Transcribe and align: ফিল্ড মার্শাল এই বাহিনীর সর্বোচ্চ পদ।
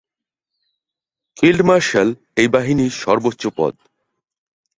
ফিল্ড 1.37 1.61
মার্শাল 1.61 2.09
এই 2.37 2.47
বাহিনীর 2.47 2.93
সর্বোচ্চ 3.03 3.43
পদ। 3.57 3.73